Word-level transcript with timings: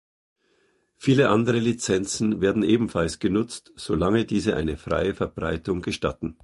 Viele 0.97 1.29
andere 1.29 1.59
Lizenzen 1.59 2.41
werden 2.41 2.63
ebenfalls 2.63 3.19
genutzt, 3.19 3.71
solange 3.75 4.25
diese 4.25 4.55
eine 4.55 4.75
freie 4.75 5.13
Verbreitung 5.13 5.83
gestatten. 5.83 6.39